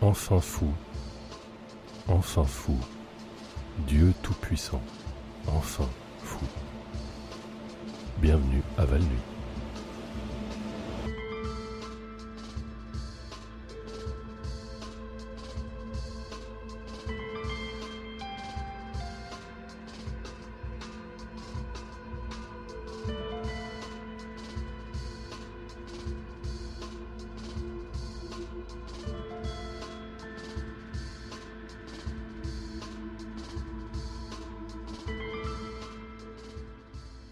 Enfin 0.00 0.40
fou, 0.40 0.72
enfin 2.06 2.44
fou, 2.44 2.78
Dieu 3.78 4.14
Tout-Puissant, 4.22 4.80
enfin 5.48 5.88
fou. 6.22 6.46
Bienvenue 8.18 8.62
à 8.76 8.84
Val-Nuit. 8.84 9.37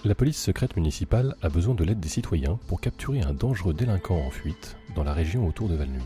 La 0.07 0.15
police 0.15 0.41
secrète 0.41 0.77
municipale 0.77 1.35
a 1.43 1.49
besoin 1.49 1.75
de 1.75 1.83
l'aide 1.83 1.99
des 1.99 2.09
citoyens 2.09 2.61
pour 2.69 2.81
capturer 2.81 3.23
un 3.23 3.35
dangereux 3.35 3.75
délinquant 3.75 4.25
en 4.25 4.31
fuite 4.31 4.77
dans 4.95 5.03
la 5.03 5.13
région 5.13 5.49
autour 5.49 5.69
de 5.69 5.75
Valnuy. 5.75 6.01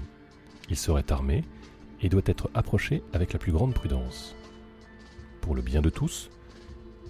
Il 0.71 0.77
serait 0.79 1.13
armé 1.13 1.45
et 2.01 2.09
doit 2.09 2.23
être 2.25 2.49
approché 2.55 3.03
avec 3.13 3.35
la 3.35 3.39
plus 3.39 3.53
grande 3.53 3.75
prudence. 3.75 4.35
Pour 5.43 5.55
le 5.55 5.61
bien 5.61 5.83
de 5.83 5.91
tous, 5.91 6.31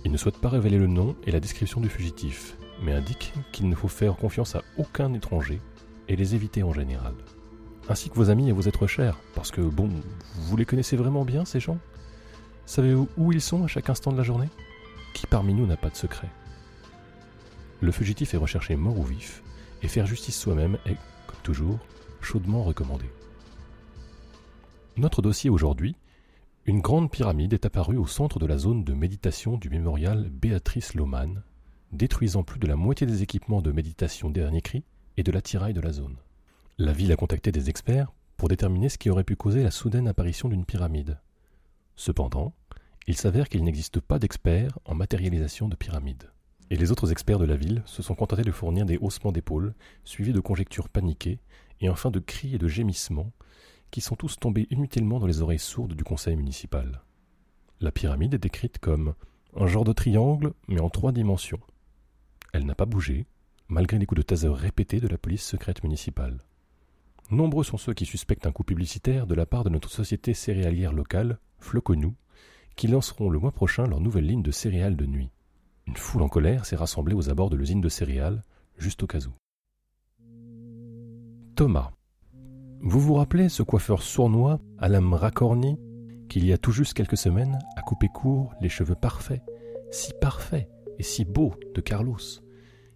il 0.05 0.11
ne 0.11 0.17
souhaite 0.17 0.39
pas 0.39 0.49
révéler 0.49 0.79
le 0.79 0.89
nom 0.89 1.15
et 1.29 1.31
la 1.31 1.39
description 1.39 1.81
du 1.81 1.89
fugitif, 1.89 2.57
mais 2.83 2.93
indique 2.93 3.35
qu'il 3.53 3.69
ne 3.69 3.77
faut 3.77 3.87
faire 3.87 4.17
confiance 4.17 4.57
à 4.57 4.65
aucun 4.77 5.15
étranger 5.15 5.61
et 6.09 6.17
les 6.17 6.35
éviter 6.35 6.65
en 6.65 6.73
général. 6.73 7.15
Ainsi 7.89 8.11
que 8.11 8.17
vos 8.17 8.31
amis 8.31 8.49
et 8.49 8.53
vos 8.53 8.63
êtres 8.63 8.89
chers, 8.89 9.17
parce 9.37 9.53
que, 9.53 9.61
bon, 9.61 9.91
vous 10.35 10.57
les 10.57 10.67
connaissez 10.67 10.97
vraiment 10.97 11.25
bien, 11.25 11.45
ces 11.45 11.61
gens? 11.61 11.79
Savez-vous 12.67 13.09
où 13.17 13.31
ils 13.31 13.41
sont 13.41 13.63
à 13.63 13.69
chaque 13.69 13.91
instant 13.91 14.11
de 14.11 14.19
la 14.19 14.25
journée? 14.25 14.49
Qui 15.15 15.29
parmi 15.29 15.55
nous 15.55 15.67
n'a 15.67 15.77
pas 15.77 15.91
de 15.91 15.97
secret? 15.97 16.29
Le 17.81 17.93
fugitif 17.93 18.35
est 18.35 18.39
recherché 18.39 18.77
mort 18.77 18.99
ou 18.99 19.05
vif, 19.05 19.43
et 19.83 19.89
faire 19.89 20.07
justice 20.07 20.39
soi-même 20.39 20.79
est, 20.87 20.97
comme 21.27 21.41
toujours, 21.43 21.79
chaudement 22.21 22.63
recommandé. 22.63 23.07
Notre 24.97 25.23
dossier 25.23 25.49
aujourd'hui, 25.49 25.97
une 26.67 26.81
grande 26.81 27.11
pyramide 27.11 27.55
est 27.55 27.65
apparue 27.65 27.97
au 27.97 28.07
centre 28.07 28.39
de 28.39 28.47
la 28.47 28.59
zone 28.59 28.85
de 28.85 28.93
méditation 28.93 29.57
du 29.57 29.71
mémorial 29.71 30.29
Béatrice 30.29 30.95
Loman, 30.95 31.43
détruisant 31.93 32.43
plus 32.43 32.61
de 32.61 32.67
la 32.67 32.77
moitié 32.77 33.07
des 33.07 33.23
équipements 33.23 33.63
de 33.63 33.73
méditation 33.73 34.29
dernier 34.29 34.61
cri 34.61 34.85
et 35.17 35.23
de 35.23 35.33
l'attirail 35.33 35.73
de 35.73 35.81
la 35.81 35.93
zone. 35.93 36.17
La 36.77 36.93
ville 36.93 37.13
a 37.13 37.17
contacté 37.17 37.51
des 37.51 37.71
experts 37.71 38.13
pour 38.37 38.49
déterminer 38.49 38.91
ce 38.91 38.99
qui 38.99 39.11
aurait 39.11 39.25
pu 39.25 39.37
causer 39.37 39.63
la 39.63 39.71
soudaine 39.71 40.09
apparition 40.09 40.49
d'une 40.49 40.65
pyramide. 40.65 41.19
Cependant, 41.97 42.55
il 43.07 43.17
s'avère 43.17 43.49
qu'il 43.49 43.65
n'existe 43.65 44.01
pas 44.01 44.19
d'experts 44.19 44.79
en 44.85 44.95
matérialisation 44.95 45.69
de 45.69 45.77
pyramides 45.77 46.31
et 46.71 46.77
les 46.77 46.93
autres 46.93 47.11
experts 47.11 47.39
de 47.39 47.45
la 47.45 47.57
ville 47.57 47.83
se 47.85 48.03
sont 48.03 48.15
contentés 48.15 48.43
de 48.43 48.53
fournir 48.53 48.87
des 48.87 48.97
haussements 48.99 49.33
d'épaules, 49.33 49.75
suivis 50.05 50.33
de 50.33 50.41
conjectures 50.41 50.89
paniquées, 50.89 51.41
et 51.81 51.89
enfin 51.89 52.11
de 52.11 52.21
cris 52.21 52.55
et 52.55 52.59
de 52.59 52.69
gémissements, 52.69 53.33
qui 53.91 54.01
sont 54.01 54.15
tous 54.15 54.39
tombés 54.39 54.69
inutilement 54.71 55.19
dans 55.19 55.27
les 55.27 55.43
oreilles 55.43 55.59
sourdes 55.59 55.95
du 55.95 56.05
conseil 56.05 56.37
municipal. 56.37 57.03
La 57.81 57.91
pyramide 57.91 58.35
est 58.35 58.39
décrite 58.39 58.79
comme 58.79 59.15
un 59.57 59.67
genre 59.67 59.85
de 59.85 59.93
triangle, 59.93 60.53
mais 60.69 60.81
en 60.81 60.91
trois 60.91 61.13
dimensions. 61.13 61.61
Elle 62.53 62.67
n'a 62.67 62.75
pas 62.75 62.87
bougé, 62.87 63.27
malgré 63.69 63.99
les 63.99 64.07
coups 64.07 64.19
de 64.21 64.23
taser 64.23 64.49
répétés 64.49 65.01
de 65.01 65.09
la 65.09 65.19
police 65.19 65.45
secrète 65.45 65.83
municipale. 65.83 66.39
Nombreux 67.31 67.65
sont 67.65 67.79
ceux 67.79 67.95
qui 67.95 68.07
suspectent 68.07 68.47
un 68.47 68.53
coup 68.53 68.65
publicitaire 68.65 69.27
de 69.27 69.35
la 69.35 69.47
part 69.47 69.65
de 69.65 69.71
notre 69.71 69.91
société 69.91 70.35
céréalière 70.35 70.93
locale, 70.93 71.39
Floconou, 71.59 72.15
qui 72.77 72.87
lanceront 72.89 73.29
le 73.29 73.39
mois 73.39 73.53
prochain 73.53 73.87
leur 73.87 74.01
nouvelle 74.01 74.27
ligne 74.27 74.43
de 74.43 74.51
céréales 74.51 74.97
de 74.97 75.07
nuit. 75.07 75.31
Une 75.91 75.97
foule 75.97 76.23
en 76.23 76.29
colère 76.29 76.67
s'est 76.67 76.77
rassemblée 76.77 77.17
aux 77.17 77.31
abords 77.31 77.51
de 77.51 77.57
l'usine 77.57 77.81
de 77.81 77.89
céréales, 77.89 78.45
juste 78.79 79.03
au 79.03 79.09
cas 79.09 79.27
où. 79.27 79.33
Thomas. 81.57 81.91
Vous 82.81 83.01
vous 83.01 83.15
rappelez 83.15 83.49
ce 83.49 83.65
coiffeur 83.65 84.01
sournois, 84.01 84.61
à 84.79 84.89
l'âme 84.89 85.15
racornie, 85.15 85.81
qu'il 86.29 86.47
y 86.47 86.53
a 86.53 86.59
tout 86.59 86.71
juste 86.71 86.95
quelques 86.95 87.17
semaines 87.17 87.59
a 87.75 87.83
coupé 87.83 88.07
court 88.07 88.55
les 88.61 88.69
cheveux 88.69 88.95
parfaits, 88.95 89.43
si 89.91 90.13
parfaits 90.21 90.69
et 91.01 91.03
si 91.03 91.25
beaux 91.25 91.55
de 91.75 91.81
Carlos, 91.81 92.19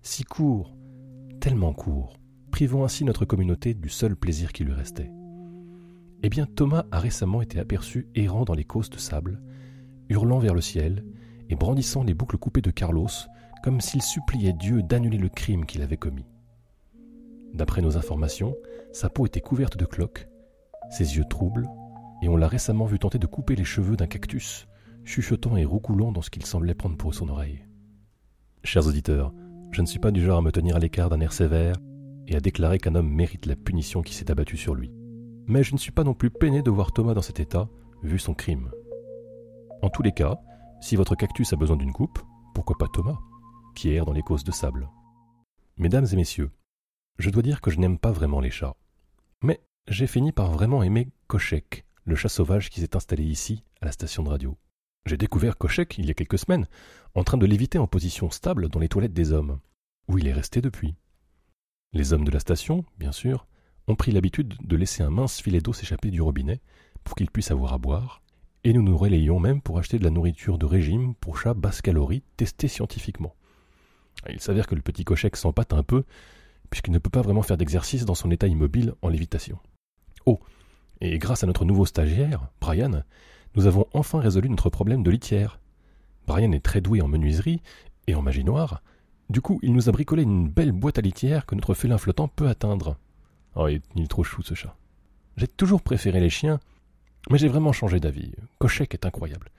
si 0.03 0.23
courts, 0.23 0.77
tellement 1.41 1.73
courts, 1.73 2.17
privant 2.53 2.85
ainsi 2.85 3.05
notre 3.05 3.25
communauté 3.25 3.75
du 3.75 3.89
seul 3.89 4.15
plaisir 4.15 4.53
qui 4.53 4.63
lui 4.63 4.73
restait. 4.73 5.11
Eh 6.23 6.29
bien, 6.29 6.47
Thomas 6.47 6.85
a 6.93 7.01
récemment 7.01 7.43
été 7.43 7.59
aperçu 7.59 8.07
errant 8.15 8.45
dans 8.45 8.55
les 8.55 8.63
causses 8.63 8.91
de 8.91 8.99
sable, 8.99 9.43
hurlant 10.09 10.39
vers 10.39 10.55
le 10.55 10.61
ciel 10.61 11.05
et 11.49 11.57
brandissant 11.57 12.03
les 12.03 12.15
boucles 12.15 12.39
coupées 12.39 12.63
de 12.63 12.71
Carlos 12.71 13.09
comme 13.63 13.81
s'il 13.81 14.03
suppliait 14.03 14.53
Dieu 14.53 14.83
d'annuler 14.83 15.17
le 15.17 15.31
crime 15.31 15.65
qu'il 15.65 15.81
avait 15.81 15.97
commis. 15.97 16.27
D'après 17.55 17.81
nos 17.81 17.97
informations, 17.97 18.57
sa 18.93 19.09
peau 19.09 19.27
était 19.27 19.41
couverte 19.41 19.79
de 19.79 19.87
cloques, 19.87 20.29
ses 20.91 21.17
yeux 21.17 21.25
troubles, 21.25 21.69
et 22.21 22.29
on 22.29 22.37
l'a 22.37 22.49
récemment 22.49 22.85
vu 22.85 22.99
tenter 22.99 23.19
de 23.19 23.27
couper 23.27 23.57
les 23.57 23.65
cheveux 23.65 23.97
d'un 23.97 24.07
cactus, 24.07 24.67
chuchotant 25.05 25.57
et 25.57 25.65
roucoulant 25.65 26.13
dans 26.13 26.21
ce 26.21 26.31
qu'il 26.31 26.45
semblait 26.45 26.75
prendre 26.75 26.97
pour 26.97 27.15
son 27.15 27.29
oreille. 27.29 27.65
Chers 28.65 28.87
auditeurs, 28.87 29.33
je 29.71 29.81
ne 29.81 29.87
suis 29.87 29.99
pas 29.99 30.11
du 30.11 30.23
genre 30.23 30.39
à 30.39 30.43
me 30.43 30.53
tenir 30.53 30.77
à 30.77 30.79
l'écart 30.79 31.09
d'un 31.09 31.21
air 31.21 31.33
sévère 31.33 31.77
et 32.27 32.37
à 32.37 32.41
déclarer 32.41 32.79
qu'un 32.79 32.95
homme 32.95 33.11
mérite 33.11 33.47
la 33.47 33.57
punition 33.57 34.03
qui 34.03 34.15
s'est 34.15 34.31
abattue 34.31 34.57
sur 34.57 34.75
lui. 34.75 34.93
Mais 35.47 35.63
je 35.63 35.75
ne 35.75 35.79
suis 35.79 35.91
pas 35.91 36.05
non 36.05 36.15
plus 36.15 36.31
peiné 36.31 36.63
de 36.63 36.71
voir 36.71 36.93
Thomas 36.93 37.15
dans 37.15 37.23
cet 37.23 37.41
état, 37.41 37.69
vu 38.03 38.19
son 38.19 38.35
crime. 38.35 38.71
En 39.83 39.91
tous 39.91 40.03
les 40.03 40.13
cas, 40.13 40.41
si 40.85 40.97
votre 40.97 41.15
cactus 41.15 41.51
a 41.55 41.57
besoin 41.57 41.79
d'une 41.79 41.95
coupe, 41.95 42.19
pourquoi 42.55 42.77
pas 42.77 42.89
Thomas, 42.93 43.19
qui 43.75 43.89
erre 43.89 44.05
dans 44.05 44.13
les 44.13 44.23
causses 44.23 44.45
de 44.45 44.53
sable? 44.53 44.91
Mesdames 45.79 46.07
et 46.13 46.17
messieurs, 46.17 46.51
je 47.19 47.31
dois 47.31 47.41
dire 47.41 47.63
que 47.63 47.71
je 47.71 47.79
n'aime 47.79 47.99
pas 47.99 48.13
vraiment 48.13 48.39
les 48.39 48.51
chats. 48.51 48.77
Mais 49.43 49.63
j'ai 49.89 50.07
fini 50.07 50.31
par 50.31 50.53
vraiment 50.53 50.83
aimer 50.83 51.09
Kochek, 51.27 51.87
le 52.05 52.17
chat 52.17 52.29
sauvage 52.29 52.69
qui 52.69 52.83
s'est 52.83 52.97
installé 52.97 53.25
ici, 53.25 53.65
à 53.81 53.87
la 53.87 53.93
station 53.93 54.25
de 54.25 54.29
radio. 54.29 54.59
J'ai 55.07 55.17
découvert 55.17 55.57
Kochek 55.57 55.97
il 55.97 56.05
y 56.05 56.11
a 56.11 56.15
quelques 56.15 56.39
semaines, 56.39 56.69
en 57.15 57.25
train 57.25 57.39
de 57.39 57.47
léviter 57.47 57.79
en 57.79 57.87
position 57.87 58.29
stable 58.29 58.69
dans 58.69 58.79
les 58.79 58.91
toilettes 58.91 59.15
des 59.15 59.33
hommes, 59.33 59.61
où 60.09 60.19
il 60.19 60.29
est 60.29 60.35
resté 60.35 60.61
depuis? 60.61 60.97
Les 61.95 62.13
hommes 62.13 62.27
de 62.27 62.31
la 62.31 62.41
station, 62.41 62.85
bien 62.99 63.13
sûr, 63.13 63.47
ont 63.87 63.97
pris 63.97 64.13
l'habitude 64.13 64.55
de 64.63 64.77
laisser 64.77 65.03
un 65.03 65.11
mince 65.11 65.41
filet 65.41 65.61
d'eau 65.61 65.73
s'échapper 65.73 66.11
du 66.11 66.21
robinet 66.21 66.61
pour 67.05 67.17
qu'il 67.17 67.31
puisse 67.31 67.51
avoir 67.51 67.73
à 67.73 67.79
boire, 67.79 68.21
et 68.65 68.73
nous 68.73 68.83
nous 68.83 68.97
relayons 68.97 69.39
même 69.39 69.61
pour 69.61 69.79
acheter 69.79 69.99
de 69.99 70.05
la 70.05 70.11
nourriture 70.11 70.59
de 70.59 70.65
régime 70.65 71.15
pour 71.17 71.39
chats 71.39 71.55
basse 71.55 71.83
calorie 71.83 72.23
testée 72.39 72.69
scientifiquement. 72.69 73.35
Il 74.31 74.41
s'avère 74.41 74.67
que 74.67 74.75
le 74.75 74.81
petit 74.81 75.05
Cochec 75.05 75.37
s'empâte 75.37 75.75
un 75.75 75.83
peu, 75.83 76.05
puisqu'il 76.71 76.93
ne 76.93 76.99
peut 76.99 77.11
pas 77.11 77.21
vraiment 77.21 77.43
faire 77.43 77.59
d'exercice 77.59 78.07
dans 78.07 78.15
son 78.15 78.31
état 78.31 78.47
immobile 78.47 78.95
en 79.03 79.09
lévitation. 79.09 79.59
Oh, 80.25 80.41
et 81.03 81.19
grâce 81.19 81.45
à 81.45 81.47
notre 81.47 81.67
nouveau 81.67 81.85
stagiaire, 81.85 82.49
Brian, 82.61 83.03
nous 83.55 83.67
avons 83.67 83.87
enfin 83.93 84.21
résolu 84.21 84.49
notre 84.49 84.71
problème 84.71 85.03
de 85.03 85.11
litière. 85.11 85.61
Brian 86.27 86.53
est 86.53 86.65
très 86.65 86.81
doué 86.81 87.03
en 87.03 87.09
menuiserie 87.09 87.61
et 88.07 88.15
en 88.15 88.23
magie 88.23 88.45
noire. 88.45 88.83
Du 89.29 89.43
coup, 89.43 89.59
il 89.63 89.75
nous 89.75 89.91
a 89.91 89.93
bricolé 89.93 90.23
une 90.23 90.49
belle 90.49 90.73
boîte 90.73 90.99
à 90.99 91.03
litière 91.03 91.45
que 91.45 91.55
notre 91.55 91.75
félin 91.75 91.99
flottant 91.99 92.29
peut 92.29 92.49
atteindre. 92.49 92.97
Oh, 93.57 93.69
il 93.69 93.83
est 93.97 94.09
trop 94.09 94.25
chou 94.25 94.43
ce 94.43 94.55
chat? 94.55 94.75
J'ai 95.37 95.49
toujours 95.49 95.83
préféré 95.83 96.21
les 96.21 96.31
chiens, 96.31 96.61
mais 97.31 97.39
j'ai 97.39 97.49
vraiment 97.49 97.73
changé 97.73 98.01
d'avis. 98.01 98.33
Kochek 98.59 98.95
est 98.95 99.07
incroyable. 99.07 99.51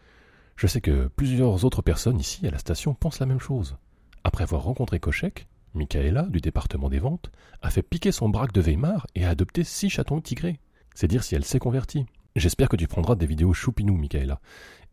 Je 0.56 0.68
sais 0.68 0.82
que 0.82 1.08
plusieurs 1.08 1.66
autres 1.66 1.82
personnes 1.82 2.20
ici 2.20 2.48
à 2.48 2.52
la 2.52 2.60
station 2.60 2.94
pensent 2.94 3.20
la 3.20 3.26
même 3.26 3.40
chose. 3.40 3.76
Après 4.24 4.44
avoir 4.44 4.64
rencontré 4.64 5.00
Kochek, 5.00 5.48
Michaela, 5.74 6.24
du 6.24 6.40
département 6.40 6.90
des 6.90 7.00
ventes, 7.00 7.30
a 7.62 7.70
fait 7.70 7.82
piquer 7.82 8.12
son 8.12 8.30
braque 8.30 8.54
de 8.54 8.62
Weimar 8.62 9.08
et 9.16 9.26
a 9.26 9.30
adopté 9.30 9.64
six 9.64 9.90
chatons 9.90 10.22
tigrés. 10.22 10.60
C'est 10.94 11.08
dire 11.08 11.24
si 11.24 11.36
elle 11.36 11.44
s'est 11.44 11.60
convertie. 11.60 12.06
J'espère 12.36 12.70
que 12.70 12.78
tu 12.78 12.88
prendras 12.88 13.16
des 13.16 13.26
vidéos 13.26 13.54
choupinou, 13.54 13.96
Michaela. 13.96 14.40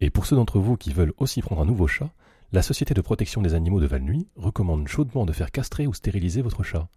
Et 0.01 0.11
pour 0.11 0.27
ceux 0.27 0.37
d'entre 0.37 0.59
vous 0.59 0.77
qui 0.77 0.93
veulent 0.93 1.15
aussi 1.19 1.43
prendre 1.43 1.63
un 1.63 1.67
nouveau 1.67 1.87
chat, 1.87 2.11
la 2.53 2.63
Société 2.63 2.93
de 2.93 3.01
protection 3.01 3.41
des 3.41 3.55
animaux 3.55 3.81
de 3.81 3.87
Valnuy 3.87 4.29
recommande 4.37 4.87
chaudement 4.89 5.25
de 5.25 5.33
faire 5.33 5.51
castrer 5.51 5.87
ou 5.87 5.95
stériliser 5.95 6.43
votre 6.43 6.63
chat. 6.63 6.89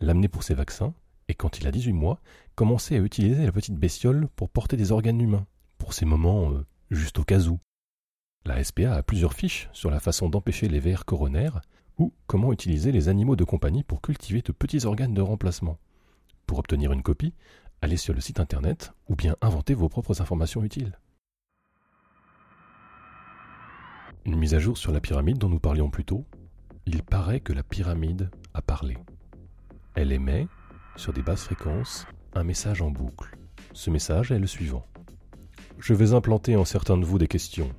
L'amener 0.00 0.28
pour 0.28 0.42
ses 0.42 0.54
vaccins, 0.54 0.94
et 1.28 1.34
quand 1.34 1.58
il 1.58 1.66
a 1.66 1.70
18 1.70 1.92
mois, 1.92 2.20
commencer 2.54 2.96
à 2.96 3.00
utiliser 3.00 3.44
la 3.44 3.52
petite 3.52 3.76
bestiole 3.76 4.28
pour 4.34 4.48
porter 4.48 4.76
des 4.76 4.92
organes 4.92 5.20
humains, 5.20 5.46
pour 5.76 5.92
ces 5.92 6.04
moments 6.04 6.50
euh, 6.52 6.66
juste 6.90 7.18
au 7.18 7.24
cas 7.24 7.40
où. 7.40 7.60
La 8.44 8.62
SPA 8.64 8.94
a 8.94 9.02
plusieurs 9.02 9.34
fiches 9.34 9.68
sur 9.72 9.90
la 9.90 10.00
façon 10.00 10.28
d'empêcher 10.28 10.68
les 10.68 10.80
vers 10.80 11.04
coronaires 11.04 11.60
ou 11.98 12.14
comment 12.26 12.52
utiliser 12.52 12.92
les 12.92 13.08
animaux 13.08 13.36
de 13.36 13.44
compagnie 13.44 13.84
pour 13.84 14.00
cultiver 14.00 14.40
de 14.40 14.52
petits 14.52 14.86
organes 14.86 15.14
de 15.14 15.20
remplacement. 15.20 15.78
Pour 16.46 16.58
obtenir 16.58 16.92
une 16.92 17.02
copie, 17.02 17.34
allez 17.82 17.96
sur 17.96 18.14
le 18.14 18.20
site 18.20 18.40
internet 18.40 18.92
ou 19.08 19.16
bien 19.16 19.36
inventez 19.42 19.74
vos 19.74 19.88
propres 19.88 20.22
informations 20.22 20.64
utiles. 20.64 20.98
Une 24.24 24.36
mise 24.36 24.54
à 24.54 24.58
jour 24.58 24.78
sur 24.78 24.92
la 24.92 25.00
pyramide 25.00 25.38
dont 25.38 25.48
nous 25.48 25.60
parlions 25.60 25.90
plus 25.90 26.04
tôt. 26.04 26.24
Il 26.86 27.02
paraît 27.02 27.40
que 27.40 27.52
la 27.52 27.62
pyramide 27.62 28.30
a 28.54 28.62
parlé. 28.62 28.96
Elle 29.94 30.12
émet, 30.12 30.48
sur 30.98 31.12
des 31.12 31.22
basses 31.22 31.44
fréquences, 31.44 32.06
un 32.34 32.42
message 32.42 32.82
en 32.82 32.90
boucle, 32.90 33.30
Ce 33.72 33.88
message 33.88 34.32
est 34.32 34.38
le 34.40 34.48
suivant. 34.48 34.84
Je 35.78 35.94
vais 35.94 36.12
implanter 36.12 36.56
en 36.56 36.64
certains 36.64 36.98
de 36.98 37.04
vous 37.04 37.18
des 37.18 37.28
questions. 37.28 37.70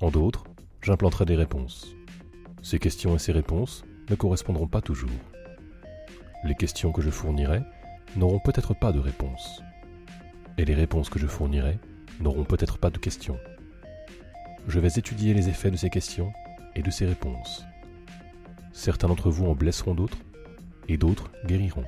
En 0.00 0.10
d'autres, 0.10 0.44
j'implanterai 0.80 1.26
des 1.26 1.36
réponses. 1.36 1.94
Ces 2.62 2.78
questions 2.78 3.14
et 3.14 3.18
ces 3.18 3.32
réponses 3.32 3.84
ne 4.08 4.14
correspondront 4.14 4.66
pas 4.66 4.80
toujours. 4.80 5.10
Les 6.42 6.54
questions 6.54 6.90
que 6.90 7.02
je 7.02 7.10
fournirai 7.10 7.60
n'auront 8.16 8.40
peut-être 8.40 8.74
pas 8.74 8.92
de 8.92 8.98
réponse. 8.98 9.62
Et 10.56 10.64
les 10.64 10.74
réponses 10.74 11.10
que 11.10 11.18
je 11.18 11.26
fournirai 11.26 11.78
n'auront 12.20 12.44
peut-être 12.44 12.78
pas 12.78 12.90
de 12.90 12.98
questions. 12.98 13.38
Je 14.66 14.80
vais 14.80 14.94
étudier 14.96 15.34
les 15.34 15.50
effets 15.50 15.70
de 15.70 15.76
ces 15.76 15.90
questions 15.90 16.32
et 16.74 16.82
de 16.82 16.90
ces 16.90 17.04
réponses. 17.04 17.64
Certains 18.72 19.08
d'entre 19.08 19.30
vous 19.30 19.46
en 19.46 19.54
blesseront 19.54 19.94
d'autres, 19.94 20.18
et 20.88 20.96
d'autres 20.96 21.30
guériront. 21.44 21.84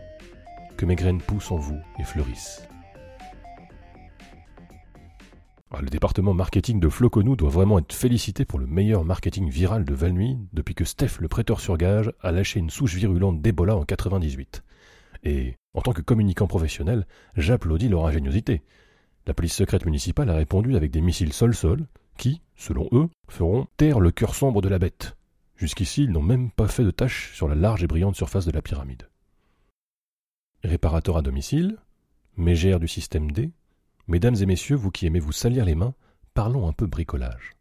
Que 0.81 0.87
mes 0.87 0.97
graines 0.97 1.21
poussent 1.21 1.51
en 1.51 1.59
vous 1.59 1.79
et 1.99 2.05
fleurissent. 2.05 2.67
Ah, 5.71 5.83
le 5.83 5.91
département 5.91 6.33
marketing 6.33 6.81
de 6.81 6.89
Floconou 6.89 7.37
doit 7.37 7.51
vraiment 7.51 7.81
être 7.81 7.93
félicité 7.93 8.47
pour 8.47 8.59
le 8.59 8.67
meilleur 8.67 9.05
marketing 9.05 9.51
viral 9.51 9.85
de 9.85 9.93
Valnuy 9.93 10.39
depuis 10.55 10.75
que 10.75 10.87
Steph, 10.87 11.19
le 11.21 11.29
prêteur 11.29 11.61
sur 11.61 11.77
gage, 11.77 12.11
a 12.23 12.33
lâché 12.33 12.61
une 12.61 12.71
souche 12.71 12.95
virulente 12.95 13.43
d'Ebola 13.43 13.77
en 13.77 13.85
98. 13.85 14.63
Et, 15.25 15.57
en 15.75 15.83
tant 15.83 15.93
que 15.93 16.01
communicant 16.01 16.47
professionnel, 16.47 17.07
j'applaudis 17.37 17.91
leur 17.91 18.07
ingéniosité. 18.07 18.63
La 19.27 19.35
police 19.35 19.53
secrète 19.53 19.85
municipale 19.85 20.31
a 20.31 20.35
répondu 20.35 20.77
avec 20.77 20.91
des 20.91 21.03
missiles 21.03 21.35
sol-sol 21.35 21.89
qui, 22.17 22.41
selon 22.57 22.89
eux, 22.93 23.11
feront 23.29 23.67
taire 23.77 24.01
le 24.01 24.13
cœur 24.13 24.35
sombre 24.35 24.63
de 24.63 24.71
la 24.71 24.79
bête. 24.79 25.15
Jusqu'ici, 25.57 26.05
ils 26.05 26.11
n'ont 26.11 26.23
même 26.23 26.51
pas 26.51 26.69
fait 26.69 26.85
de 26.85 26.91
tâche 26.91 27.35
sur 27.35 27.49
la 27.49 27.55
large 27.55 27.85
et 27.85 27.87
brillante 27.87 28.17
surface 28.17 28.47
de 28.47 28.53
la 28.53 28.63
pyramide. 28.63 29.10
Réparateur 30.63 31.17
à 31.17 31.23
domicile, 31.23 31.79
mégère 32.37 32.81
du 32.81 32.89
système 32.89 33.33
D, 33.33 33.53
Mesdames 34.11 34.35
et 34.41 34.47
messieurs, 34.47 34.75
vous 34.75 34.91
qui 34.91 35.07
aimez 35.07 35.21
vous 35.21 35.31
salir 35.31 35.65
les 35.65 35.77
mains, 35.77 35.95
parlons 36.35 36.67
un 36.67 36.73
peu 36.73 36.87
bricolage. 36.87 37.53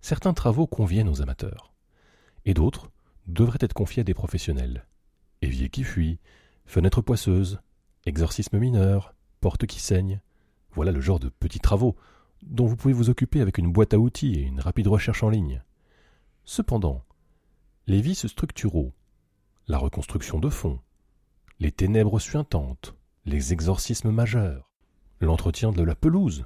Certains 0.00 0.32
travaux 0.32 0.66
conviennent 0.66 1.10
aux 1.10 1.20
amateurs, 1.20 1.74
et 2.46 2.54
d'autres 2.54 2.90
devraient 3.26 3.58
être 3.60 3.74
confiés 3.74 4.00
à 4.00 4.04
des 4.04 4.14
professionnels. 4.14 4.86
Évier 5.42 5.68
qui 5.68 5.84
fuit, 5.84 6.18
fenêtre 6.64 7.02
poisseuse, 7.02 7.60
exorcisme 8.06 8.58
mineur, 8.58 9.14
porte 9.42 9.66
qui 9.66 9.78
saigne, 9.78 10.22
voilà 10.72 10.92
le 10.92 11.02
genre 11.02 11.20
de 11.20 11.28
petits 11.28 11.60
travaux 11.60 11.94
dont 12.42 12.64
vous 12.64 12.76
pouvez 12.76 12.94
vous 12.94 13.10
occuper 13.10 13.42
avec 13.42 13.58
une 13.58 13.70
boîte 13.70 13.92
à 13.92 13.98
outils 13.98 14.36
et 14.36 14.44
une 14.44 14.60
rapide 14.60 14.88
recherche 14.88 15.22
en 15.22 15.28
ligne. 15.28 15.62
Cependant, 16.46 17.04
les 17.86 18.00
vices 18.00 18.28
structuraux, 18.28 18.94
la 19.68 19.76
reconstruction 19.76 20.38
de 20.38 20.48
fond, 20.48 20.80
les 21.58 21.72
ténèbres 21.72 22.18
suintantes, 22.18 22.94
les 23.24 23.54
exorcismes 23.54 24.10
majeurs, 24.10 24.70
l'entretien 25.20 25.72
de 25.72 25.82
la 25.82 25.94
pelouse. 25.94 26.44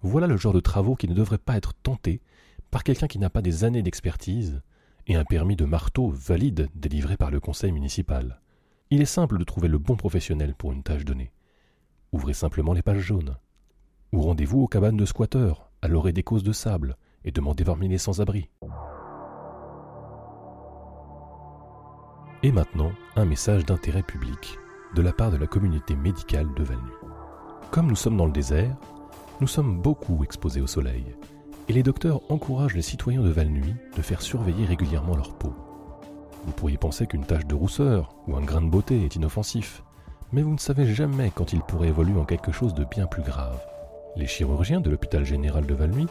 Voilà 0.00 0.26
le 0.26 0.38
genre 0.38 0.54
de 0.54 0.60
travaux 0.60 0.96
qui 0.96 1.08
ne 1.08 1.14
devraient 1.14 1.36
pas 1.36 1.58
être 1.58 1.74
tentés 1.74 2.22
par 2.70 2.82
quelqu'un 2.82 3.06
qui 3.06 3.18
n'a 3.18 3.28
pas 3.28 3.42
des 3.42 3.64
années 3.64 3.82
d'expertise 3.82 4.62
et 5.06 5.16
un 5.16 5.24
permis 5.24 5.56
de 5.56 5.66
marteau 5.66 6.08
valide 6.08 6.68
délivré 6.74 7.18
par 7.18 7.30
le 7.30 7.38
conseil 7.38 7.72
municipal. 7.72 8.40
Il 8.90 9.02
est 9.02 9.06
simple 9.06 9.38
de 9.38 9.44
trouver 9.44 9.68
le 9.68 9.78
bon 9.78 9.96
professionnel 9.96 10.54
pour 10.54 10.72
une 10.72 10.82
tâche 10.82 11.04
donnée. 11.04 11.32
Ouvrez 12.12 12.34
simplement 12.34 12.72
les 12.72 12.82
pages 12.82 13.00
jaunes. 13.00 13.36
Ou 14.12 14.22
rendez-vous 14.22 14.62
aux 14.62 14.68
cabanes 14.68 14.96
de 14.96 15.04
squatteurs, 15.04 15.70
à 15.82 15.88
l'orée 15.88 16.12
des 16.12 16.22
causes 16.22 16.44
de 16.44 16.52
sable, 16.52 16.96
et 17.24 17.30
demandez 17.30 17.62
voir 17.62 17.76
les 17.76 17.98
sans-abri. 17.98 18.48
Et 22.42 22.52
maintenant, 22.52 22.92
un 23.16 23.26
message 23.26 23.66
d'intérêt 23.66 24.02
public 24.02 24.58
de 24.94 25.02
la 25.02 25.12
part 25.12 25.30
de 25.30 25.36
la 25.36 25.46
communauté 25.46 25.94
médicale 25.94 26.48
de 26.56 26.62
Valnu. 26.62 26.90
Comme 27.70 27.86
nous 27.86 27.96
sommes 27.96 28.16
dans 28.16 28.24
le 28.24 28.32
désert, 28.32 28.74
nous 29.42 29.46
sommes 29.46 29.82
beaucoup 29.82 30.24
exposés 30.24 30.62
au 30.62 30.66
soleil, 30.66 31.04
et 31.68 31.74
les 31.74 31.82
docteurs 31.82 32.22
encouragent 32.30 32.74
les 32.74 32.80
citoyens 32.80 33.20
de 33.20 33.28
Valnuy 33.28 33.74
de 33.94 34.00
faire 34.00 34.22
surveiller 34.22 34.64
régulièrement 34.64 35.16
leur 35.16 35.34
peau. 35.34 35.52
Vous 36.46 36.52
pourriez 36.52 36.78
penser 36.78 37.06
qu'une 37.06 37.26
tache 37.26 37.44
de 37.44 37.54
rousseur 37.54 38.14
ou 38.26 38.34
un 38.36 38.40
grain 38.40 38.62
de 38.62 38.70
beauté 38.70 39.04
est 39.04 39.16
inoffensif, 39.16 39.82
mais 40.32 40.40
vous 40.40 40.54
ne 40.54 40.58
savez 40.58 40.86
jamais 40.94 41.30
quand 41.34 41.52
il 41.52 41.60
pourrait 41.60 41.88
évoluer 41.88 42.18
en 42.18 42.24
quelque 42.24 42.52
chose 42.52 42.72
de 42.72 42.84
bien 42.84 43.04
plus 43.04 43.22
grave. 43.22 43.60
Les 44.16 44.26
chirurgiens 44.26 44.80
de 44.80 44.88
l'hôpital 44.88 45.26
général 45.26 45.66
de 45.66 45.74
Valnuy 45.74 46.06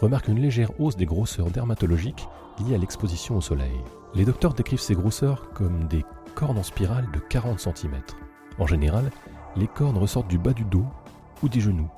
remarquent 0.00 0.28
une 0.28 0.40
légère 0.40 0.78
hausse 0.80 0.96
des 0.96 1.06
grosseurs 1.06 1.50
dermatologiques 1.50 2.26
liées 2.60 2.74
à 2.74 2.78
l'exposition 2.78 3.36
au 3.36 3.40
soleil. 3.40 3.80
Les 4.14 4.24
docteurs 4.24 4.54
décrivent 4.54 4.80
ces 4.80 4.94
grosseurs 4.94 5.50
comme 5.50 5.88
des 5.88 6.04
cornes 6.34 6.58
en 6.58 6.62
spirale 6.62 7.08
de 7.12 7.18
40 7.18 7.60
cm. 7.60 8.00
En 8.58 8.66
général, 8.66 9.10
les 9.56 9.66
cornes 9.66 9.98
ressortent 9.98 10.28
du 10.28 10.38
bas 10.38 10.52
du 10.52 10.64
dos 10.64 10.86
ou 11.42 11.48
des 11.48 11.60
genoux. 11.60 11.90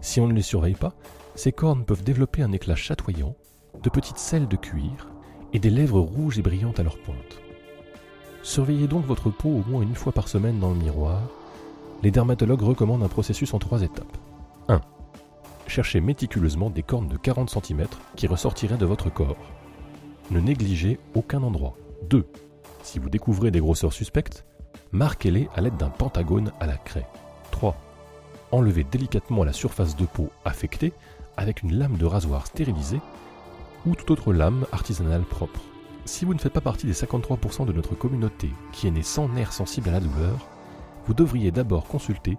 Si 0.00 0.20
on 0.20 0.26
ne 0.26 0.32
les 0.32 0.42
surveille 0.42 0.74
pas, 0.74 0.94
ces 1.34 1.52
cornes 1.52 1.84
peuvent 1.84 2.04
développer 2.04 2.42
un 2.42 2.52
éclat 2.52 2.76
chatoyant, 2.76 3.34
de 3.82 3.90
petites 3.90 4.18
selles 4.18 4.48
de 4.48 4.56
cuir 4.56 5.08
et 5.52 5.58
des 5.58 5.70
lèvres 5.70 6.00
rouges 6.00 6.38
et 6.38 6.42
brillantes 6.42 6.80
à 6.80 6.82
leur 6.82 6.98
pointe. 6.98 7.40
Surveillez 8.42 8.88
donc 8.88 9.04
votre 9.06 9.30
peau 9.30 9.48
au 9.48 9.70
moins 9.70 9.82
une 9.82 9.94
fois 9.94 10.12
par 10.12 10.28
semaine 10.28 10.58
dans 10.58 10.70
le 10.70 10.76
miroir. 10.76 11.20
Les 12.02 12.10
dermatologues 12.10 12.62
recommandent 12.62 13.04
un 13.04 13.08
processus 13.08 13.54
en 13.54 13.58
trois 13.58 13.82
étapes. 13.82 14.16
1. 14.68 14.80
Cherchez 15.72 16.02
méticuleusement 16.02 16.68
des 16.68 16.82
cornes 16.82 17.08
de 17.08 17.16
40 17.16 17.48
cm 17.48 17.86
qui 18.14 18.26
ressortiraient 18.26 18.76
de 18.76 18.84
votre 18.84 19.10
corps. 19.10 19.38
Ne 20.30 20.38
négligez 20.38 20.98
aucun 21.14 21.42
endroit. 21.42 21.78
2. 22.10 22.26
Si 22.82 22.98
vous 22.98 23.08
découvrez 23.08 23.50
des 23.50 23.60
grosseurs 23.60 23.94
suspectes, 23.94 24.44
marquez-les 24.90 25.48
à 25.54 25.62
l'aide 25.62 25.78
d'un 25.78 25.88
pentagone 25.88 26.52
à 26.60 26.66
la 26.66 26.76
craie. 26.76 27.06
3 27.52 27.74
enlevez 28.50 28.84
délicatement 28.84 29.44
la 29.44 29.54
surface 29.54 29.96
de 29.96 30.04
peau 30.04 30.28
affectée 30.44 30.92
avec 31.38 31.62
une 31.62 31.78
lame 31.78 31.96
de 31.96 32.04
rasoir 32.04 32.46
stérilisée 32.46 33.00
ou 33.86 33.94
toute 33.94 34.10
autre 34.10 34.34
lame 34.34 34.66
artisanale 34.72 35.22
propre. 35.22 35.62
Si 36.04 36.26
vous 36.26 36.34
ne 36.34 36.38
faites 36.38 36.52
pas 36.52 36.60
partie 36.60 36.84
des 36.84 36.92
53% 36.92 37.64
de 37.64 37.72
notre 37.72 37.94
communauté 37.94 38.50
qui 38.72 38.88
est 38.88 38.90
née 38.90 39.02
sans 39.02 39.26
nerfs 39.26 39.54
sensibles 39.54 39.88
à 39.88 39.92
la 39.92 40.00
douleur, 40.00 40.36
vous 41.06 41.14
devriez 41.14 41.50
d'abord 41.50 41.86
consulter 41.86 42.36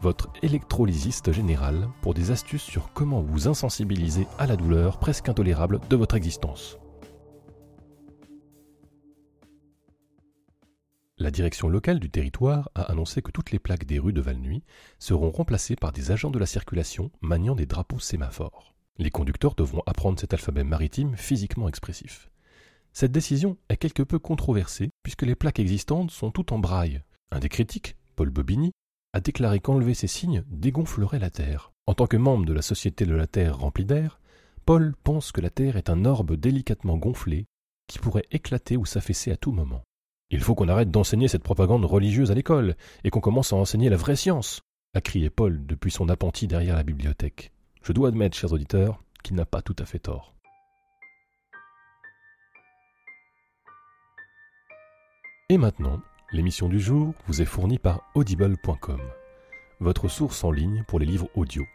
votre 0.00 0.30
électrolysiste 0.42 1.32
général 1.32 1.88
pour 2.00 2.14
des 2.14 2.30
astuces 2.30 2.62
sur 2.62 2.92
comment 2.92 3.20
vous 3.20 3.48
insensibiliser 3.48 4.26
à 4.38 4.46
la 4.46 4.56
douleur 4.56 4.98
presque 4.98 5.28
intolérable 5.28 5.80
de 5.88 5.96
votre 5.96 6.14
existence. 6.14 6.78
La 11.18 11.30
direction 11.30 11.68
locale 11.68 12.00
du 12.00 12.08
territoire 12.08 12.70
a 12.74 12.84
annoncé 12.84 13.20
que 13.20 13.30
toutes 13.30 13.50
les 13.50 13.58
plaques 13.58 13.84
des 13.84 13.98
rues 13.98 14.14
de 14.14 14.22
Valnuy 14.22 14.62
seront 14.98 15.30
remplacées 15.30 15.76
par 15.76 15.92
des 15.92 16.12
agents 16.12 16.30
de 16.30 16.38
la 16.38 16.46
circulation 16.46 17.10
maniant 17.20 17.54
des 17.54 17.66
drapeaux 17.66 17.98
sémaphores. 17.98 18.74
Les 18.96 19.10
conducteurs 19.10 19.54
devront 19.54 19.82
apprendre 19.84 20.18
cet 20.18 20.32
alphabet 20.32 20.64
maritime 20.64 21.16
physiquement 21.16 21.68
expressif. 21.68 22.30
Cette 22.94 23.12
décision 23.12 23.58
est 23.68 23.76
quelque 23.76 24.02
peu 24.02 24.18
controversée 24.18 24.88
puisque 25.02 25.22
les 25.22 25.34
plaques 25.34 25.58
existantes 25.58 26.10
sont 26.10 26.30
toutes 26.30 26.52
en 26.52 26.58
braille. 26.58 27.02
Un 27.30 27.38
des 27.38 27.50
critiques, 27.50 27.96
Paul 28.16 28.30
Bobigny, 28.30 28.72
a 29.12 29.20
déclaré 29.20 29.60
qu'enlever 29.60 29.94
ces 29.94 30.06
signes 30.06 30.44
dégonflerait 30.48 31.18
la 31.18 31.30
Terre. 31.30 31.72
En 31.86 31.94
tant 31.94 32.06
que 32.06 32.16
membre 32.16 32.46
de 32.46 32.52
la 32.52 32.62
Société 32.62 33.04
de 33.04 33.14
la 33.14 33.26
Terre 33.26 33.58
remplie 33.58 33.84
d'air, 33.84 34.20
Paul 34.64 34.94
pense 35.02 35.32
que 35.32 35.40
la 35.40 35.50
Terre 35.50 35.76
est 35.76 35.90
un 35.90 36.04
orbe 36.04 36.36
délicatement 36.36 36.96
gonflé 36.96 37.46
qui 37.88 37.98
pourrait 37.98 38.26
éclater 38.30 38.76
ou 38.76 38.86
s'affaisser 38.86 39.32
à 39.32 39.36
tout 39.36 39.52
moment. 39.52 39.82
Il 40.30 40.40
faut 40.40 40.54
qu'on 40.54 40.68
arrête 40.68 40.92
d'enseigner 40.92 41.26
cette 41.26 41.42
propagande 41.42 41.84
religieuse 41.84 42.30
à 42.30 42.34
l'école 42.34 42.76
et 43.02 43.10
qu'on 43.10 43.20
commence 43.20 43.52
à 43.52 43.56
enseigner 43.56 43.88
la 43.88 43.96
vraie 43.96 44.14
science, 44.14 44.60
a 44.94 45.00
crié 45.00 45.28
Paul 45.28 45.66
depuis 45.66 45.90
son 45.90 46.08
appentis 46.08 46.46
derrière 46.46 46.76
la 46.76 46.84
bibliothèque. 46.84 47.50
Je 47.82 47.92
dois 47.92 48.08
admettre, 48.08 48.36
chers 48.36 48.52
auditeurs, 48.52 49.02
qu'il 49.24 49.34
n'a 49.34 49.44
pas 49.44 49.62
tout 49.62 49.76
à 49.78 49.84
fait 49.84 49.98
tort. 49.98 50.34
Et 55.48 55.58
maintenant, 55.58 56.00
l'émission 56.32 56.68
du 56.68 56.78
jour 56.78 57.12
vous 57.26 57.42
est 57.42 57.46
fournie 57.46 57.78
par 57.78 58.02
audible.com, 58.14 59.00
votre 59.80 60.08
source 60.08 60.44
en 60.44 60.52
ligne 60.52 60.84
pour 60.86 61.00
les 61.00 61.06
livres 61.06 61.28
audio. 61.34 61.66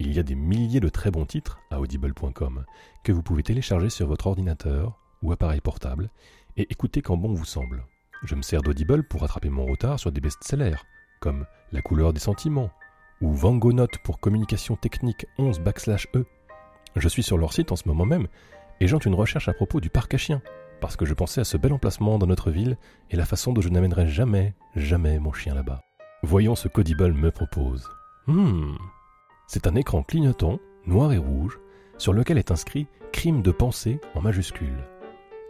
Il 0.00 0.12
y 0.12 0.18
a 0.18 0.24
des 0.24 0.34
milliers 0.34 0.80
de 0.80 0.88
très 0.88 1.12
bons 1.12 1.26
titres 1.26 1.60
à 1.70 1.80
audible.com 1.80 2.64
que 3.04 3.12
vous 3.12 3.22
pouvez 3.22 3.44
télécharger 3.44 3.88
sur 3.88 4.08
votre 4.08 4.26
ordinateur 4.26 4.98
ou 5.22 5.30
appareil 5.30 5.60
portable 5.60 6.10
et 6.56 6.70
écouter 6.72 7.02
quand 7.02 7.16
bon 7.16 7.32
vous 7.34 7.44
semble. 7.44 7.84
Je 8.24 8.34
me 8.34 8.42
sers 8.42 8.62
d'Audible 8.62 9.04
pour 9.04 9.20
rattraper 9.20 9.50
mon 9.50 9.66
retard 9.66 10.00
sur 10.00 10.10
des 10.10 10.20
best-sellers 10.20 10.82
comme 11.20 11.46
La 11.72 11.82
couleur 11.82 12.12
des 12.12 12.20
sentiments 12.20 12.70
ou 13.20 13.32
Vangonote 13.32 13.98
pour 13.98 14.18
communication 14.18 14.76
technique 14.76 15.26
11 15.38 15.60
backslash 15.60 16.08
E. 16.16 16.26
Je 16.96 17.08
suis 17.08 17.22
sur 17.22 17.38
leur 17.38 17.52
site 17.52 17.70
en 17.70 17.76
ce 17.76 17.88
moment 17.88 18.06
même 18.06 18.26
et 18.80 18.88
j'entre 18.88 19.06
une 19.06 19.14
recherche 19.14 19.48
à 19.48 19.54
propos 19.54 19.80
du 19.80 19.88
parc 19.88 20.14
à 20.14 20.18
chiens 20.18 20.42
parce 20.84 20.96
que 20.96 21.06
je 21.06 21.14
pensais 21.14 21.40
à 21.40 21.44
ce 21.44 21.56
bel 21.56 21.72
emplacement 21.72 22.18
dans 22.18 22.26
notre 22.26 22.50
ville 22.50 22.76
et 23.10 23.16
la 23.16 23.24
façon 23.24 23.54
dont 23.54 23.62
je 23.62 23.70
n'amènerai 23.70 24.06
jamais, 24.06 24.52
jamais 24.76 25.18
mon 25.18 25.32
chien 25.32 25.54
là-bas. 25.54 25.80
Voyons 26.22 26.54
ce 26.54 26.68
qu'Audible 26.68 27.14
me 27.14 27.30
propose. 27.30 27.88
Hmm, 28.26 28.74
c'est 29.46 29.66
un 29.66 29.76
écran 29.76 30.02
clignotant, 30.02 30.58
noir 30.84 31.14
et 31.14 31.16
rouge, 31.16 31.58
sur 31.96 32.12
lequel 32.12 32.36
est 32.36 32.50
inscrit 32.50 32.86
Crime 33.12 33.40
de 33.40 33.50
pensée 33.50 33.98
en 34.14 34.20
majuscule. 34.20 34.84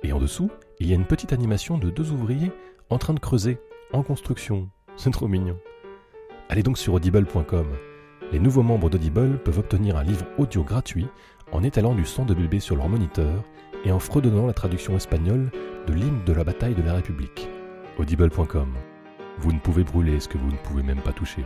Et 0.04 0.12
en 0.12 0.20
dessous, 0.20 0.52
il 0.78 0.86
y 0.86 0.92
a 0.92 0.94
une 0.94 1.04
petite 1.04 1.32
animation 1.32 1.78
de 1.78 1.90
deux 1.90 2.12
ouvriers 2.12 2.52
en 2.88 2.98
train 2.98 3.14
de 3.14 3.18
creuser 3.18 3.58
en 3.92 4.04
construction. 4.04 4.70
C'est 4.94 5.10
trop 5.10 5.26
mignon. 5.26 5.58
Allez 6.48 6.62
donc 6.62 6.78
sur 6.78 6.94
audible.com. 6.94 7.66
Les 8.30 8.38
nouveaux 8.38 8.62
membres 8.62 8.88
d'Audible 8.88 9.42
peuvent 9.42 9.58
obtenir 9.58 9.96
un 9.96 10.04
livre 10.04 10.26
audio 10.38 10.62
gratuit 10.62 11.08
en 11.50 11.64
étalant 11.64 11.96
du 11.96 12.04
son 12.04 12.24
de 12.24 12.34
bébé 12.34 12.60
sur 12.60 12.76
leur 12.76 12.88
moniteur 12.88 13.42
et 13.84 13.92
en 13.92 13.98
fredonnant 13.98 14.46
la 14.46 14.52
traduction 14.52 14.96
espagnole 14.96 15.50
de 15.86 15.92
l'hymne 15.92 16.24
de 16.24 16.32
la 16.32 16.44
bataille 16.44 16.74
de 16.74 16.82
la 16.82 16.94
République. 16.94 17.48
Audible.com. 17.98 18.74
Vous 19.38 19.52
ne 19.52 19.58
pouvez 19.58 19.84
brûler 19.84 20.20
ce 20.20 20.28
que 20.28 20.38
vous 20.38 20.50
ne 20.50 20.56
pouvez 20.56 20.82
même 20.82 21.02
pas 21.02 21.12
toucher. 21.12 21.44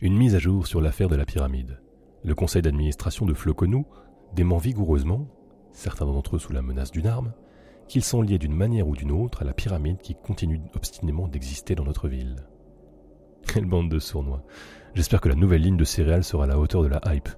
Une 0.00 0.16
mise 0.16 0.34
à 0.34 0.38
jour 0.38 0.66
sur 0.66 0.80
l'affaire 0.80 1.08
de 1.08 1.14
la 1.14 1.24
pyramide. 1.24 1.80
Le 2.24 2.34
conseil 2.34 2.62
d'administration 2.62 3.24
de 3.24 3.34
Floconou 3.34 3.86
dément 4.34 4.58
vigoureusement, 4.58 5.28
certains 5.70 6.06
d'entre 6.06 6.36
eux 6.36 6.38
sous 6.38 6.52
la 6.52 6.62
menace 6.62 6.90
d'une 6.90 7.06
arme, 7.06 7.34
qu'ils 7.86 8.04
sont 8.04 8.22
liés 8.22 8.38
d'une 8.38 8.54
manière 8.54 8.88
ou 8.88 8.96
d'une 8.96 9.12
autre 9.12 9.42
à 9.42 9.44
la 9.44 9.52
pyramide 9.52 9.98
qui 9.98 10.14
continue 10.14 10.60
obstinément 10.74 11.28
d'exister 11.28 11.74
dans 11.74 11.84
notre 11.84 12.08
ville. 12.08 12.36
Quelle 13.46 13.66
bande 13.66 13.90
de 13.90 13.98
sournois. 13.98 14.42
J'espère 14.94 15.20
que 15.20 15.28
la 15.28 15.34
nouvelle 15.34 15.62
ligne 15.62 15.76
de 15.76 15.84
céréales 15.84 16.24
sera 16.24 16.44
à 16.44 16.46
la 16.46 16.58
hauteur 16.58 16.82
de 16.82 16.88
la 16.88 17.00
hype. 17.06 17.28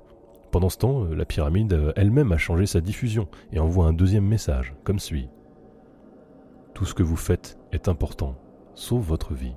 Pendant 0.50 0.68
ce 0.68 0.78
temps, 0.78 1.04
la 1.04 1.24
pyramide 1.24 1.72
euh, 1.72 1.92
elle-même 1.96 2.32
a 2.32 2.38
changé 2.38 2.66
sa 2.66 2.80
diffusion 2.80 3.28
et 3.52 3.58
envoie 3.58 3.86
un 3.86 3.92
deuxième 3.92 4.26
message, 4.26 4.74
comme 4.84 5.00
suit. 5.00 5.28
Tout 6.74 6.84
ce 6.84 6.94
que 6.94 7.02
vous 7.02 7.16
faites 7.16 7.58
est 7.72 7.88
important, 7.88 8.36
sauf 8.74 9.04
votre 9.04 9.34
vie. 9.34 9.56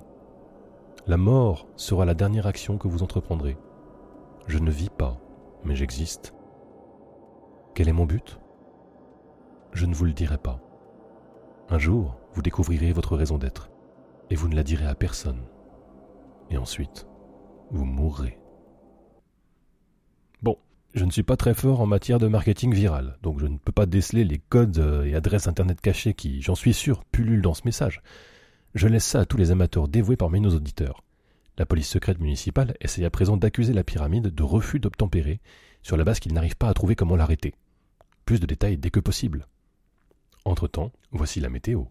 La 1.06 1.16
mort 1.16 1.68
sera 1.76 2.04
la 2.04 2.14
dernière 2.14 2.46
action 2.46 2.78
que 2.78 2.88
vous 2.88 3.02
entreprendrez. 3.02 3.56
Je 4.46 4.58
ne 4.58 4.70
vis 4.70 4.90
pas, 4.90 5.20
mais 5.64 5.76
j'existe. 5.76 6.34
Quel 7.74 7.88
est 7.88 7.92
mon 7.92 8.06
but? 8.06 8.38
Je 9.72 9.86
ne 9.86 9.94
vous 9.94 10.04
le 10.04 10.12
dirai 10.12 10.38
pas. 10.38 10.60
Un 11.70 11.78
jour, 11.78 12.16
vous 12.32 12.42
découvrirez 12.42 12.92
votre 12.92 13.16
raison 13.16 13.38
d'être, 13.38 13.70
et 14.30 14.34
vous 14.34 14.48
ne 14.48 14.56
la 14.56 14.62
direz 14.62 14.86
à 14.86 14.94
personne. 14.94 15.42
Et 16.50 16.56
ensuite, 16.56 17.06
vous 17.70 17.84
mourrez. 17.84 18.38
Bon, 20.42 20.56
je 20.94 21.04
ne 21.04 21.10
suis 21.10 21.22
pas 21.22 21.36
très 21.36 21.54
fort 21.54 21.80
en 21.80 21.86
matière 21.86 22.18
de 22.18 22.28
marketing 22.28 22.72
viral, 22.72 23.18
donc 23.22 23.40
je 23.40 23.46
ne 23.46 23.58
peux 23.58 23.72
pas 23.72 23.86
déceler 23.86 24.24
les 24.24 24.38
codes 24.38 24.78
euh, 24.78 25.04
et 25.04 25.14
adresses 25.14 25.48
internet 25.48 25.80
cachées 25.80 26.14
qui, 26.14 26.40
j'en 26.42 26.54
suis 26.54 26.74
sûr, 26.74 27.04
pullulent 27.04 27.42
dans 27.42 27.54
ce 27.54 27.62
message. 27.64 28.02
Je 28.74 28.88
laisse 28.88 29.04
ça 29.04 29.20
à 29.20 29.26
tous 29.26 29.36
les 29.36 29.50
amateurs 29.50 29.88
dévoués 29.88 30.16
parmi 30.16 30.40
nos 30.40 30.54
auditeurs. 30.54 31.02
La 31.58 31.66
police 31.66 31.88
secrète 31.88 32.20
municipale 32.20 32.76
essaye 32.80 33.04
à 33.04 33.10
présent 33.10 33.36
d'accuser 33.36 33.72
la 33.72 33.84
pyramide 33.84 34.28
de 34.28 34.42
refus 34.42 34.78
d'obtempérer, 34.78 35.40
sur 35.82 35.96
la 35.96 36.04
base 36.04 36.20
qu'ils 36.20 36.34
n'arrivent 36.34 36.56
pas 36.56 36.68
à 36.68 36.74
trouver 36.74 36.94
comment 36.94 37.16
l'arrêter. 37.16 37.54
Plus 38.24 38.40
de 38.40 38.46
détails 38.46 38.78
dès 38.78 38.90
que 38.90 39.00
possible. 39.00 39.46
Entre-temps, 40.44 40.92
voici 41.10 41.40
la 41.40 41.48
météo. 41.48 41.84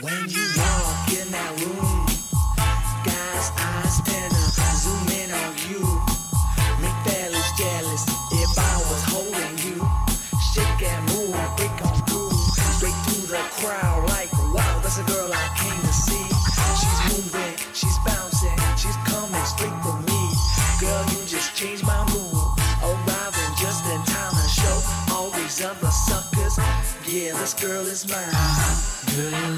When 0.00 0.30
you 0.30 0.46
walk 0.54 1.10
in 1.10 1.26
that 1.34 1.58
room, 1.58 2.06
guys' 3.02 3.50
eyes 3.58 3.98
spin 3.98 4.30
zoom 4.78 5.10
in 5.10 5.26
on 5.34 5.50
you. 5.66 5.82
Make 6.78 6.94
fellas 7.02 7.50
jealous 7.58 8.06
if 8.30 8.52
I 8.54 8.74
was 8.86 9.02
holding 9.10 9.58
you. 9.58 9.82
Shake 10.54 10.86
and 10.86 11.02
move, 11.10 11.34
break 11.58 11.74
on 11.82 11.98
through, 12.06 12.30
straight 12.78 12.94
through 13.10 13.26
the 13.26 13.42
crowd 13.58 14.06
like 14.14 14.30
wow, 14.54 14.78
that's 14.86 15.02
a 15.02 15.06
girl 15.10 15.34
I 15.34 15.46
came 15.58 15.82
to 15.82 15.90
see. 15.92 16.30
She's 16.78 17.00
moving, 17.10 17.58
she's 17.74 17.98
bouncing, 18.06 18.54
she's 18.78 18.94
coming 19.02 19.46
straight 19.50 19.74
for 19.82 19.98
me. 20.06 20.20
Girl, 20.78 21.02
you 21.10 21.26
just 21.26 21.58
changed 21.58 21.82
my 21.82 21.98
mood. 22.14 22.38
Oh, 22.86 22.94
Arriving 22.94 23.52
just 23.58 23.82
in 23.90 23.98
time 24.06 24.30
to 24.30 24.46
show 24.46 24.78
all 25.10 25.30
these 25.34 25.58
other 25.64 25.90
suckers. 25.90 26.54
Yeah, 27.02 27.34
this 27.34 27.54
girl 27.54 27.82
is 27.82 28.06
mine. 28.06 28.30
Girl, 29.16 29.56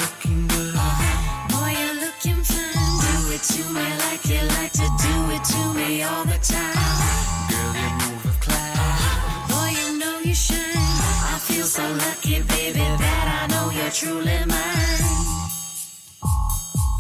truly 13.92 14.38
mine. 14.47 15.02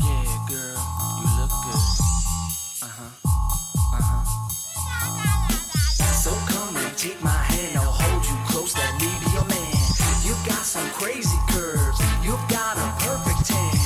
Yeah, 0.00 0.38
girl, 0.48 0.80
you 1.20 1.26
look 1.38 1.52
good. 1.62 1.86
Uh 2.82 2.90
huh. 2.90 3.10
Uh 3.94 4.02
huh. 4.02 4.24
So 6.18 6.32
come 6.50 6.76
and 6.76 6.96
take 6.98 7.22
my 7.22 7.30
hand, 7.30 7.78
I'll 7.78 7.92
hold 7.94 8.26
you 8.26 8.34
close, 8.48 8.74
let 8.76 8.92
me 9.00 9.06
be 9.22 9.30
your 9.30 9.46
man. 9.46 9.76
You've 10.26 10.42
got 10.44 10.66
some 10.66 10.90
crazy 10.90 11.38
curves, 11.50 12.00
you've 12.24 12.42
got 12.50 12.74
a 12.76 12.88
perfect 13.06 13.46
tan, 13.46 13.76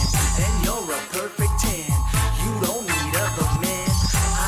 and 0.41 0.65
you're 0.65 0.89
a 0.89 1.01
perfect 1.13 1.61
tan. 1.61 1.93
You 2.41 2.53
don't 2.65 2.89
need 2.89 3.13
other 3.21 3.51
men. 3.61 3.91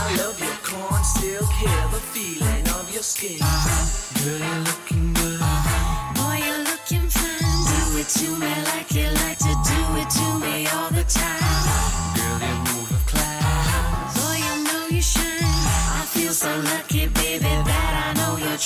I 0.00 0.16
love 0.16 0.40
your 0.40 0.56
corn 0.64 1.04
silk 1.04 1.50
hair, 1.60 1.88
the 1.92 2.00
feeling 2.00 2.66
of 2.80 2.88
your 2.94 3.02
skin. 3.02 3.55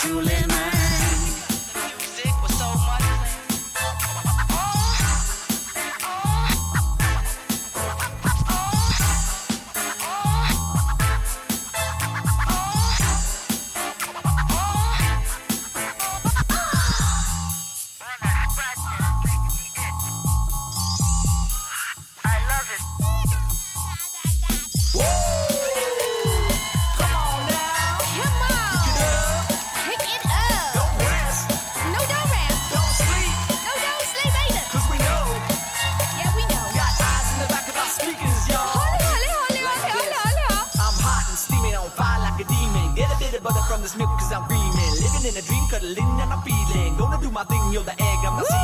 you 0.05 0.50
in 45.83 45.97
a 45.99 46.23
and 46.23 46.33
I'm 46.33 46.43
feeling. 46.43 46.97
Gonna 46.97 47.21
do 47.21 47.31
my 47.31 47.45
thing, 47.45 47.73
you're 47.73 47.83
the 47.83 47.93
egg, 47.93 48.19
I'm 48.25 48.37
the 48.39 48.60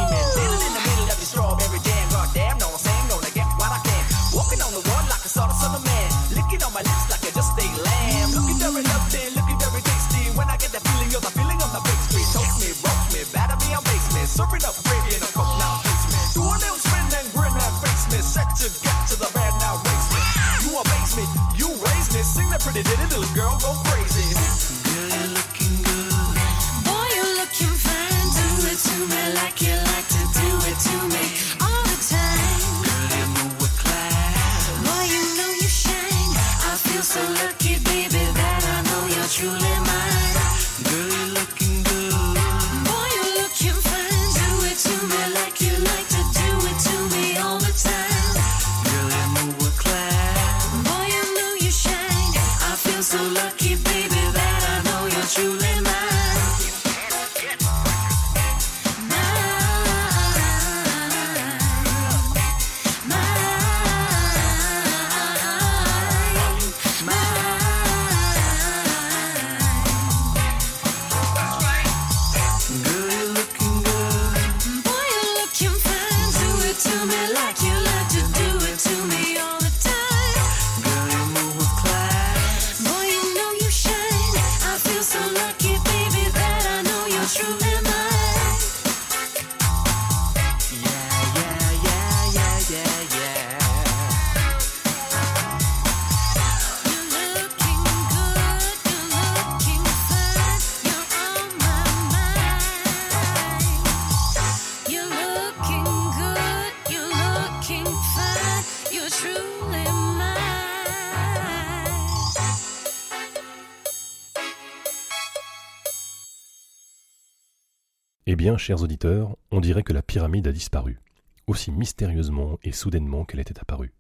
chers 118.57 118.83
auditeurs, 118.83 119.37
on 119.50 119.61
dirait 119.61 119.83
que 119.83 119.93
la 119.93 120.03
pyramide 120.03 120.47
a 120.47 120.53
disparu, 120.53 121.00
aussi 121.49 121.73
mystérieusement 121.73 122.59
et 122.62 122.71
soudainement 122.71 123.25
qu'elle 123.25 123.41
était 123.41 123.59
apparue. 123.59 123.93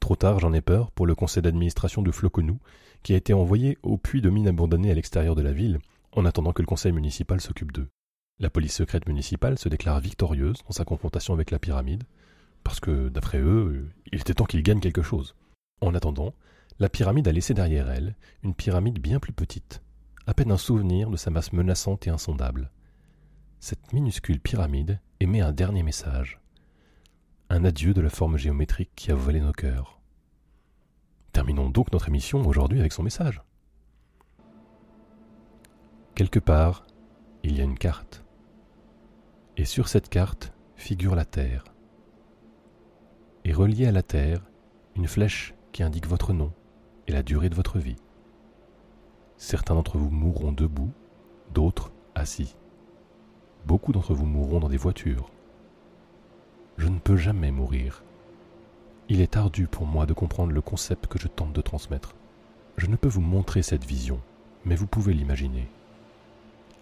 Trop 0.00 0.16
tard, 0.16 0.40
j'en 0.40 0.54
ai 0.54 0.62
peur, 0.62 0.90
pour 0.90 1.06
le 1.06 1.14
conseil 1.14 1.42
d'administration 1.42 2.00
de 2.00 2.10
Floconou, 2.10 2.58
qui 3.02 3.12
a 3.12 3.16
été 3.16 3.34
envoyé 3.34 3.76
au 3.82 3.98
puits 3.98 4.22
de 4.22 4.30
mine 4.30 4.48
abandonné 4.48 4.90
à 4.90 4.94
l'extérieur 4.94 5.34
de 5.34 5.42
la 5.42 5.52
ville, 5.52 5.78
en 6.12 6.24
attendant 6.24 6.52
que 6.52 6.62
le 6.62 6.66
conseil 6.66 6.92
municipal 6.92 7.40
s'occupe 7.40 7.72
d'eux. 7.72 7.88
La 8.40 8.48
police 8.48 8.74
secrète 8.74 9.06
municipale 9.06 9.58
se 9.58 9.68
déclare 9.68 10.00
victorieuse 10.00 10.62
dans 10.66 10.72
sa 10.72 10.86
confrontation 10.86 11.34
avec 11.34 11.50
la 11.50 11.58
pyramide, 11.58 12.04
parce 12.64 12.80
que, 12.80 13.10
d'après 13.10 13.38
eux, 13.38 13.90
il 14.12 14.20
était 14.20 14.34
temps 14.34 14.46
qu'ils 14.46 14.62
gagnent 14.62 14.80
quelque 14.80 15.02
chose. 15.02 15.36
En 15.82 15.94
attendant, 15.94 16.34
la 16.78 16.88
pyramide 16.88 17.28
a 17.28 17.32
laissé 17.32 17.52
derrière 17.52 17.90
elle 17.90 18.16
une 18.42 18.54
pyramide 18.54 18.98
bien 18.98 19.20
plus 19.20 19.32
petite, 19.32 19.82
à 20.26 20.32
peine 20.32 20.52
un 20.52 20.56
souvenir 20.56 21.10
de 21.10 21.16
sa 21.16 21.30
masse 21.30 21.52
menaçante 21.52 22.06
et 22.06 22.10
insondable. 22.10 22.70
Cette 23.64 23.92
minuscule 23.92 24.40
pyramide 24.40 24.98
émet 25.20 25.40
un 25.40 25.52
dernier 25.52 25.84
message. 25.84 26.40
Un 27.48 27.64
adieu 27.64 27.94
de 27.94 28.00
la 28.00 28.10
forme 28.10 28.36
géométrique 28.36 28.90
qui 28.96 29.12
a 29.12 29.14
volé 29.14 29.40
nos 29.40 29.52
cœurs. 29.52 30.00
Terminons 31.30 31.70
donc 31.70 31.92
notre 31.92 32.08
émission 32.08 32.44
aujourd'hui 32.44 32.80
avec 32.80 32.92
son 32.92 33.04
message. 33.04 33.40
Quelque 36.16 36.40
part, 36.40 36.84
il 37.44 37.56
y 37.56 37.60
a 37.60 37.64
une 37.64 37.78
carte. 37.78 38.24
Et 39.56 39.64
sur 39.64 39.86
cette 39.86 40.08
carte 40.08 40.52
figure 40.74 41.14
la 41.14 41.24
Terre. 41.24 41.62
Et 43.44 43.52
reliée 43.52 43.86
à 43.86 43.92
la 43.92 44.02
Terre, 44.02 44.42
une 44.96 45.06
flèche 45.06 45.54
qui 45.70 45.84
indique 45.84 46.08
votre 46.08 46.32
nom 46.32 46.52
et 47.06 47.12
la 47.12 47.22
durée 47.22 47.48
de 47.48 47.54
votre 47.54 47.78
vie. 47.78 48.02
Certains 49.36 49.76
d'entre 49.76 49.98
vous 49.98 50.10
mourront 50.10 50.50
debout, 50.50 50.90
d'autres 51.54 51.92
assis. 52.16 52.56
Beaucoup 53.66 53.92
d'entre 53.92 54.14
vous 54.14 54.26
mourront 54.26 54.60
dans 54.60 54.68
des 54.68 54.76
voitures. 54.76 55.30
Je 56.78 56.88
ne 56.88 56.98
peux 56.98 57.16
jamais 57.16 57.50
mourir. 57.50 58.02
Il 59.08 59.20
est 59.20 59.36
ardu 59.36 59.66
pour 59.66 59.86
moi 59.86 60.06
de 60.06 60.12
comprendre 60.12 60.52
le 60.52 60.60
concept 60.60 61.06
que 61.06 61.18
je 61.18 61.28
tente 61.28 61.52
de 61.52 61.60
transmettre. 61.60 62.14
Je 62.76 62.86
ne 62.86 62.96
peux 62.96 63.08
vous 63.08 63.20
montrer 63.20 63.62
cette 63.62 63.84
vision, 63.84 64.20
mais 64.64 64.74
vous 64.74 64.86
pouvez 64.86 65.14
l'imaginer. 65.14 65.68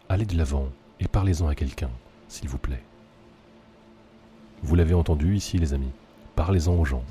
Allez 0.08 0.26
de 0.26 0.36
l'avant 0.36 0.68
et 1.00 1.08
parlez-en 1.08 1.48
à 1.48 1.54
quelqu'un, 1.54 1.90
s'il 2.28 2.48
vous 2.48 2.58
plaît. 2.58 2.82
Vous 4.62 4.74
l'avez 4.74 4.94
entendu 4.94 5.36
ici, 5.36 5.58
les 5.58 5.74
amis. 5.74 5.92
Parlez-en 6.36 6.74
aux 6.74 6.84
gens. 6.84 7.04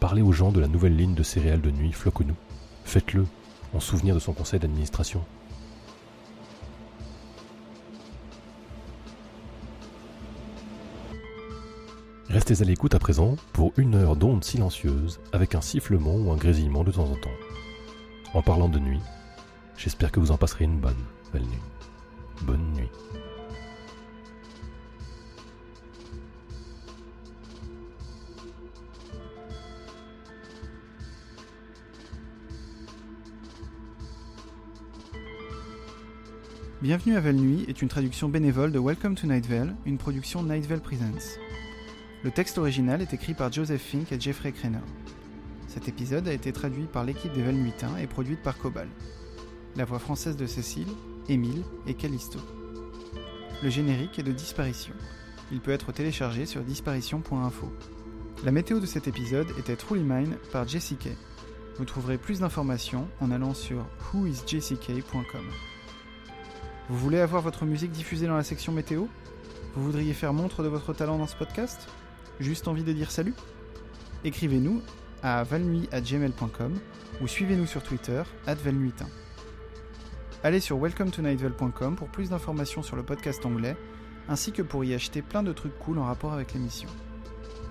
Parlez 0.00 0.22
aux 0.22 0.32
gens 0.32 0.52
de 0.52 0.60
la 0.60 0.68
nouvelle 0.68 0.96
ligne 0.96 1.14
de 1.14 1.22
céréales 1.22 1.60
de 1.60 1.70
nuit 1.70 1.92
Floconou. 1.92 2.34
Faites-le 2.84 3.26
en 3.74 3.80
souvenir 3.80 4.14
de 4.14 4.20
son 4.20 4.32
conseil 4.32 4.60
d'administration. 4.60 5.24
Restez 12.32 12.62
à 12.62 12.64
l'écoute 12.64 12.94
à 12.94 12.98
présent 12.98 13.36
pour 13.52 13.74
une 13.76 13.94
heure 13.94 14.16
d'onde 14.16 14.42
silencieuse 14.42 15.20
avec 15.32 15.54
un 15.54 15.60
sifflement 15.60 16.14
ou 16.14 16.32
un 16.32 16.36
grésillement 16.36 16.82
de 16.82 16.90
temps 16.90 17.10
en 17.10 17.16
temps. 17.16 17.28
En 18.32 18.40
parlant 18.40 18.70
de 18.70 18.78
nuit, 18.78 19.02
j'espère 19.76 20.10
que 20.10 20.18
vous 20.18 20.30
en 20.30 20.38
passerez 20.38 20.64
une 20.64 20.80
bonne, 20.80 20.96
belle 21.30 21.42
nuit. 21.42 21.60
Bonne 22.40 22.72
nuit. 22.72 22.88
Bienvenue 36.80 37.14
à 37.16 37.20
Val 37.20 37.36
Nuit 37.36 37.66
est 37.68 37.82
une 37.82 37.88
traduction 37.88 38.30
bénévole 38.30 38.72
de 38.72 38.78
Welcome 38.78 39.16
to 39.16 39.26
Night 39.26 39.44
Vale, 39.44 39.76
une 39.84 39.98
production 39.98 40.42
Night 40.42 40.64
Vale 40.64 40.80
Presents. 40.80 41.38
Le 42.24 42.30
texte 42.30 42.58
original 42.58 43.02
est 43.02 43.12
écrit 43.14 43.34
par 43.34 43.50
Joseph 43.50 43.82
Fink 43.82 44.12
et 44.12 44.20
Jeffrey 44.20 44.52
Craner. 44.52 44.78
Cet 45.66 45.88
épisode 45.88 46.28
a 46.28 46.32
été 46.32 46.52
traduit 46.52 46.84
par 46.84 47.02
l'équipe 47.02 47.32
des 47.32 47.42
Valnuitains 47.42 47.96
et 47.96 48.06
produite 48.06 48.40
par 48.42 48.56
Cobal. 48.58 48.86
La 49.74 49.84
voix 49.84 49.98
française 49.98 50.36
de 50.36 50.46
Cécile, 50.46 50.86
Émile 51.28 51.64
et 51.88 51.94
Callisto. 51.94 52.38
Le 53.60 53.70
générique 53.70 54.20
est 54.20 54.22
de 54.22 54.30
Disparition. 54.30 54.94
Il 55.50 55.60
peut 55.60 55.72
être 55.72 55.90
téléchargé 55.90 56.46
sur 56.46 56.62
disparition.info. 56.62 57.72
La 58.44 58.52
météo 58.52 58.78
de 58.78 58.86
cet 58.86 59.08
épisode 59.08 59.48
était 59.58 59.76
Truly 59.76 60.04
Mine 60.04 60.36
par 60.52 60.68
Jessica. 60.68 61.10
Vous 61.76 61.84
trouverez 61.84 62.18
plus 62.18 62.38
d'informations 62.38 63.08
en 63.20 63.32
allant 63.32 63.54
sur 63.54 63.84
whoisjck.com. 64.14 65.46
Vous 66.88 66.98
voulez 66.98 67.18
avoir 67.18 67.42
votre 67.42 67.64
musique 67.64 67.90
diffusée 67.90 68.28
dans 68.28 68.36
la 68.36 68.44
section 68.44 68.72
météo? 68.72 69.06
Vous 69.74 69.82
voudriez 69.82 70.12
faire 70.12 70.32
montre 70.32 70.62
de 70.62 70.68
votre 70.68 70.92
talent 70.92 71.18
dans 71.18 71.26
ce 71.26 71.36
podcast? 71.36 71.88
Juste 72.40 72.68
envie 72.68 72.84
de 72.84 72.92
dire 72.92 73.10
salut? 73.10 73.34
Écrivez-nous 74.24 74.82
à 75.22 75.44
valnuit@gmail.com 75.44 76.78
ou 77.20 77.26
suivez-nous 77.26 77.66
sur 77.66 77.82
Twitter 77.82 78.22
@valnuitin. 78.46 79.08
Allez 80.42 80.60
sur 80.60 80.78
welcometonightvale.com 80.78 81.94
pour 81.94 82.08
plus 82.08 82.30
d'informations 82.30 82.82
sur 82.82 82.96
le 82.96 83.04
podcast 83.04 83.46
anglais, 83.46 83.76
ainsi 84.28 84.50
que 84.50 84.62
pour 84.62 84.84
y 84.84 84.94
acheter 84.94 85.22
plein 85.22 85.42
de 85.42 85.52
trucs 85.52 85.78
cool 85.78 85.98
en 85.98 86.04
rapport 86.04 86.32
avec 86.32 86.52
l'émission. 86.52 86.88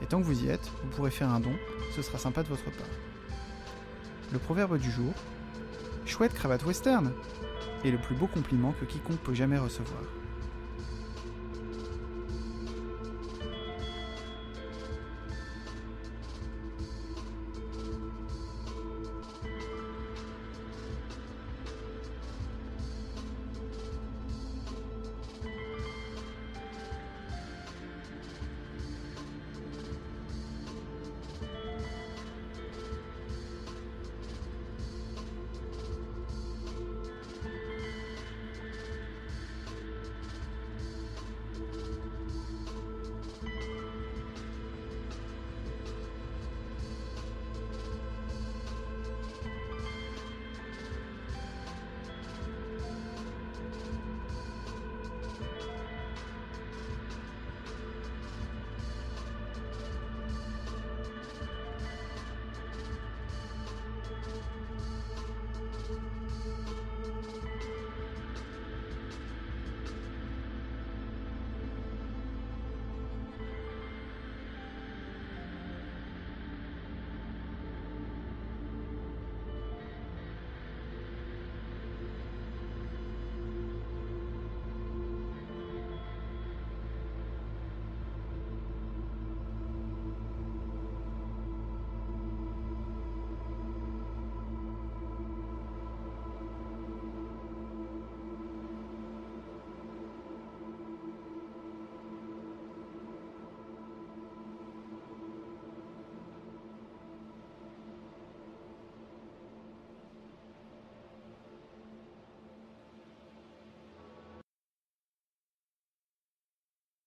Et 0.02 0.06
tant 0.06 0.20
que 0.20 0.26
vous 0.26 0.44
y 0.44 0.48
êtes, 0.48 0.72
vous 0.84 0.90
pourrez 0.90 1.12
faire 1.12 1.30
un 1.30 1.40
don, 1.40 1.54
ce 1.96 2.02
sera 2.02 2.18
sympa 2.18 2.44
de 2.44 2.48
votre 2.48 2.64
part. 2.64 2.88
Le 4.32 4.40
proverbe 4.40 4.78
du 4.78 4.90
jour 4.90 5.14
Chouette 6.06 6.34
cravate 6.34 6.66
western 6.66 7.12
est 7.84 7.92
le 7.92 7.98
plus 7.98 8.16
beau 8.16 8.28
compliment 8.28 8.74
que 8.80 8.86
quiconque 8.86 9.20
peut 9.20 9.34
jamais 9.34 9.58
recevoir. 9.58 10.02